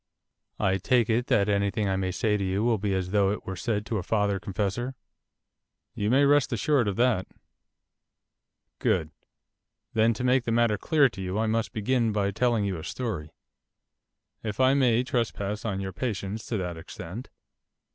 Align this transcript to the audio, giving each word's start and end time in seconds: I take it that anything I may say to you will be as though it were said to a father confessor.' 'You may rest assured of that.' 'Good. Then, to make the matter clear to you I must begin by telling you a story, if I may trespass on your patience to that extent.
I 0.59 0.79
take 0.79 1.11
it 1.11 1.27
that 1.27 1.47
anything 1.47 1.87
I 1.87 1.95
may 1.95 2.09
say 2.09 2.35
to 2.35 2.43
you 2.43 2.63
will 2.63 2.79
be 2.79 2.95
as 2.95 3.11
though 3.11 3.29
it 3.29 3.45
were 3.45 3.55
said 3.55 3.85
to 3.85 3.99
a 3.99 4.01
father 4.01 4.39
confessor.' 4.39 4.95
'You 5.93 6.09
may 6.09 6.25
rest 6.25 6.51
assured 6.51 6.87
of 6.87 6.95
that.' 6.95 7.27
'Good. 8.79 9.11
Then, 9.93 10.15
to 10.15 10.23
make 10.23 10.45
the 10.45 10.51
matter 10.51 10.79
clear 10.79 11.07
to 11.09 11.21
you 11.21 11.37
I 11.37 11.45
must 11.45 11.71
begin 11.71 12.11
by 12.11 12.31
telling 12.31 12.65
you 12.65 12.79
a 12.79 12.83
story, 12.83 13.31
if 14.41 14.59
I 14.59 14.73
may 14.73 15.03
trespass 15.03 15.65
on 15.65 15.79
your 15.79 15.93
patience 15.93 16.47
to 16.47 16.57
that 16.57 16.77
extent. 16.77 17.29